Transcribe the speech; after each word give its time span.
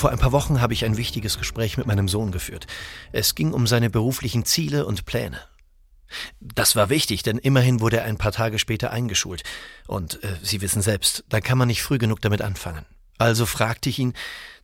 Vor 0.00 0.08
ein 0.08 0.18
paar 0.18 0.32
Wochen 0.32 0.62
habe 0.62 0.72
ich 0.72 0.86
ein 0.86 0.96
wichtiges 0.96 1.36
Gespräch 1.36 1.76
mit 1.76 1.86
meinem 1.86 2.08
Sohn 2.08 2.32
geführt. 2.32 2.66
Es 3.12 3.34
ging 3.34 3.52
um 3.52 3.66
seine 3.66 3.90
beruflichen 3.90 4.46
Ziele 4.46 4.86
und 4.86 5.04
Pläne. 5.04 5.42
Das 6.40 6.74
war 6.74 6.88
wichtig, 6.88 7.22
denn 7.22 7.36
immerhin 7.36 7.80
wurde 7.80 7.98
er 7.98 8.04
ein 8.04 8.16
paar 8.16 8.32
Tage 8.32 8.58
später 8.58 8.92
eingeschult. 8.92 9.42
Und 9.86 10.24
äh, 10.24 10.38
Sie 10.42 10.62
wissen 10.62 10.80
selbst, 10.80 11.24
da 11.28 11.42
kann 11.42 11.58
man 11.58 11.68
nicht 11.68 11.82
früh 11.82 11.98
genug 11.98 12.22
damit 12.22 12.40
anfangen. 12.40 12.86
Also 13.18 13.44
fragte 13.44 13.90
ich 13.90 13.98
ihn, 13.98 14.14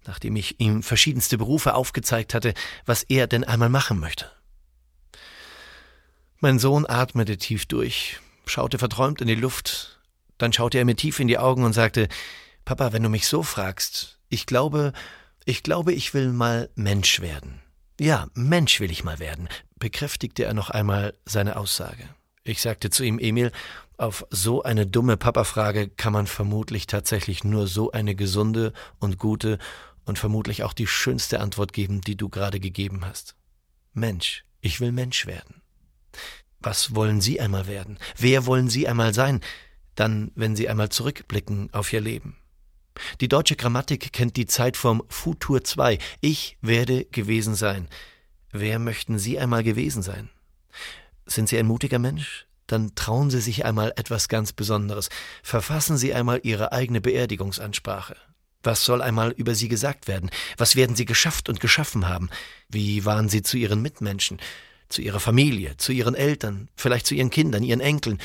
nachdem 0.06 0.36
ich 0.36 0.58
ihm 0.58 0.82
verschiedenste 0.82 1.36
Berufe 1.36 1.74
aufgezeigt 1.74 2.32
hatte, 2.32 2.54
was 2.86 3.02
er 3.02 3.26
denn 3.26 3.44
einmal 3.44 3.68
machen 3.68 4.00
möchte. 4.00 4.32
Mein 6.40 6.58
Sohn 6.58 6.86
atmete 6.88 7.36
tief 7.36 7.66
durch, 7.66 8.20
schaute 8.46 8.78
verträumt 8.78 9.20
in 9.20 9.28
die 9.28 9.34
Luft, 9.34 10.00
dann 10.38 10.54
schaute 10.54 10.78
er 10.78 10.86
mir 10.86 10.96
tief 10.96 11.20
in 11.20 11.28
die 11.28 11.36
Augen 11.36 11.62
und 11.62 11.74
sagte 11.74 12.08
Papa, 12.64 12.94
wenn 12.94 13.02
du 13.02 13.10
mich 13.10 13.28
so 13.28 13.42
fragst, 13.42 14.18
ich 14.30 14.46
glaube, 14.46 14.94
ich 15.46 15.62
glaube, 15.62 15.92
ich 15.92 16.12
will 16.12 16.32
mal 16.32 16.68
Mensch 16.74 17.20
werden. 17.20 17.62
Ja, 17.98 18.26
Mensch 18.34 18.80
will 18.80 18.90
ich 18.90 19.04
mal 19.04 19.20
werden, 19.20 19.48
bekräftigte 19.78 20.44
er 20.44 20.52
noch 20.52 20.68
einmal 20.68 21.14
seine 21.24 21.56
Aussage. 21.56 22.08
Ich 22.42 22.60
sagte 22.60 22.90
zu 22.90 23.04
ihm, 23.04 23.18
Emil, 23.18 23.52
auf 23.96 24.26
so 24.30 24.62
eine 24.62 24.86
dumme 24.86 25.16
Papa-Frage 25.16 25.88
kann 25.88 26.12
man 26.12 26.26
vermutlich 26.26 26.86
tatsächlich 26.86 27.44
nur 27.44 27.68
so 27.68 27.92
eine 27.92 28.14
gesunde 28.14 28.72
und 28.98 29.18
gute 29.18 29.58
und 30.04 30.18
vermutlich 30.18 30.64
auch 30.64 30.72
die 30.72 30.86
schönste 30.86 31.40
Antwort 31.40 31.72
geben, 31.72 32.00
die 32.00 32.16
du 32.16 32.28
gerade 32.28 32.60
gegeben 32.60 33.06
hast. 33.06 33.36
Mensch, 33.94 34.44
ich 34.60 34.80
will 34.80 34.92
Mensch 34.92 35.26
werden. 35.26 35.62
Was 36.58 36.94
wollen 36.94 37.20
Sie 37.20 37.40
einmal 37.40 37.68
werden? 37.68 37.98
Wer 38.16 38.46
wollen 38.46 38.68
Sie 38.68 38.88
einmal 38.88 39.14
sein? 39.14 39.40
Dann, 39.94 40.32
wenn 40.34 40.56
Sie 40.56 40.68
einmal 40.68 40.88
zurückblicken 40.88 41.72
auf 41.72 41.92
Ihr 41.92 42.00
Leben. 42.00 42.36
Die 43.20 43.28
deutsche 43.28 43.56
Grammatik 43.56 44.12
kennt 44.12 44.36
die 44.36 44.46
Zeitform 44.46 45.02
Futur 45.08 45.64
2. 45.64 45.98
Ich 46.20 46.56
werde 46.60 47.04
gewesen 47.06 47.54
sein. 47.54 47.88
Wer 48.52 48.78
möchten 48.78 49.18
Sie 49.18 49.38
einmal 49.38 49.62
gewesen 49.62 50.02
sein? 50.02 50.30
Sind 51.26 51.48
Sie 51.48 51.58
ein 51.58 51.66
mutiger 51.66 51.98
Mensch? 51.98 52.46
Dann 52.66 52.94
trauen 52.94 53.30
Sie 53.30 53.40
sich 53.40 53.64
einmal 53.64 53.92
etwas 53.96 54.28
ganz 54.28 54.52
Besonderes. 54.52 55.08
Verfassen 55.42 55.96
Sie 55.96 56.14
einmal 56.14 56.40
Ihre 56.42 56.72
eigene 56.72 57.00
Beerdigungsansprache. 57.00 58.16
Was 58.62 58.84
soll 58.84 59.02
einmal 59.02 59.30
über 59.30 59.54
Sie 59.54 59.68
gesagt 59.68 60.08
werden? 60.08 60.30
Was 60.56 60.74
werden 60.74 60.96
Sie 60.96 61.04
geschafft 61.04 61.48
und 61.48 61.60
geschaffen 61.60 62.08
haben? 62.08 62.30
Wie 62.68 63.04
waren 63.04 63.28
Sie 63.28 63.42
zu 63.42 63.56
Ihren 63.56 63.82
Mitmenschen, 63.82 64.40
zu 64.88 65.02
Ihrer 65.02 65.20
Familie, 65.20 65.76
zu 65.76 65.92
Ihren 65.92 66.14
Eltern, 66.14 66.68
vielleicht 66.76 67.06
zu 67.06 67.14
Ihren 67.14 67.30
Kindern, 67.30 67.62
Ihren 67.62 67.80
Enkeln? 67.80 68.18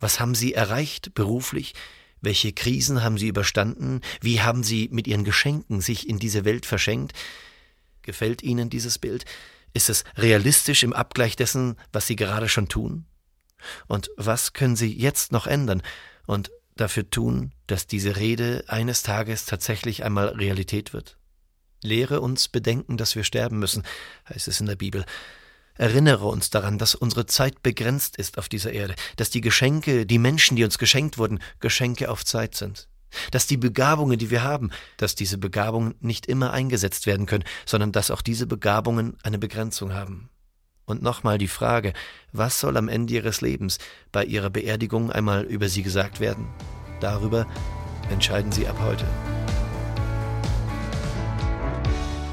Was 0.00 0.20
haben 0.20 0.34
Sie 0.34 0.52
erreicht 0.52 1.14
beruflich? 1.14 1.74
Welche 2.20 2.52
Krisen 2.52 3.02
haben 3.02 3.18
Sie 3.18 3.28
überstanden? 3.28 4.00
Wie 4.20 4.40
haben 4.40 4.62
Sie 4.62 4.88
mit 4.92 5.06
Ihren 5.06 5.24
Geschenken 5.24 5.80
sich 5.80 6.08
in 6.08 6.18
diese 6.18 6.44
Welt 6.44 6.66
verschenkt? 6.66 7.12
Gefällt 8.02 8.42
Ihnen 8.42 8.70
dieses 8.70 8.98
Bild? 8.98 9.24
Ist 9.74 9.88
es 9.90 10.04
realistisch 10.16 10.82
im 10.82 10.92
Abgleich 10.92 11.36
dessen, 11.36 11.76
was 11.92 12.06
Sie 12.06 12.16
gerade 12.16 12.48
schon 12.48 12.68
tun? 12.68 13.04
Und 13.86 14.10
was 14.16 14.52
können 14.52 14.76
Sie 14.76 14.92
jetzt 14.92 15.32
noch 15.32 15.46
ändern 15.46 15.82
und 16.26 16.50
dafür 16.76 17.10
tun, 17.10 17.52
dass 17.66 17.86
diese 17.86 18.16
Rede 18.16 18.64
eines 18.68 19.02
Tages 19.02 19.44
tatsächlich 19.44 20.04
einmal 20.04 20.28
Realität 20.28 20.92
wird? 20.92 21.16
Lehre 21.82 22.20
uns 22.20 22.48
bedenken, 22.48 22.96
dass 22.96 23.14
wir 23.14 23.24
sterben 23.24 23.58
müssen, 23.58 23.84
heißt 24.28 24.48
es 24.48 24.60
in 24.60 24.66
der 24.66 24.76
Bibel. 24.76 25.04
Erinnere 25.78 26.26
uns 26.26 26.50
daran, 26.50 26.76
dass 26.76 26.96
unsere 26.96 27.26
Zeit 27.26 27.62
begrenzt 27.62 28.16
ist 28.16 28.36
auf 28.36 28.48
dieser 28.48 28.72
Erde, 28.72 28.96
dass 29.16 29.30
die 29.30 29.40
Geschenke, 29.40 30.04
die 30.06 30.18
Menschen, 30.18 30.56
die 30.56 30.64
uns 30.64 30.76
geschenkt 30.76 31.18
wurden, 31.18 31.38
Geschenke 31.60 32.10
auf 32.10 32.24
Zeit 32.24 32.56
sind, 32.56 32.88
dass 33.30 33.46
die 33.46 33.56
Begabungen, 33.56 34.18
die 34.18 34.30
wir 34.30 34.42
haben, 34.42 34.70
dass 34.96 35.14
diese 35.14 35.38
Begabungen 35.38 35.94
nicht 36.00 36.26
immer 36.26 36.52
eingesetzt 36.52 37.06
werden 37.06 37.26
können, 37.26 37.44
sondern 37.64 37.92
dass 37.92 38.10
auch 38.10 38.22
diese 38.22 38.46
Begabungen 38.46 39.16
eine 39.22 39.38
Begrenzung 39.38 39.94
haben. 39.94 40.28
Und 40.84 41.00
nochmal 41.00 41.38
die 41.38 41.48
Frage, 41.48 41.92
was 42.32 42.58
soll 42.58 42.76
am 42.76 42.88
Ende 42.88 43.14
ihres 43.14 43.40
Lebens 43.40 43.78
bei 44.10 44.24
ihrer 44.24 44.50
Beerdigung 44.50 45.12
einmal 45.12 45.44
über 45.44 45.68
sie 45.68 45.82
gesagt 45.82 46.18
werden? 46.18 46.48
Darüber 47.00 47.46
entscheiden 48.10 48.50
sie 48.50 48.66
ab 48.66 48.78
heute. 48.80 49.06